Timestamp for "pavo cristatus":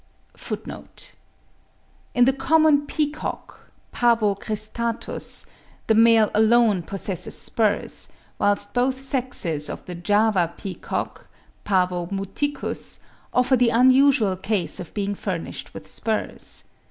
3.91-5.45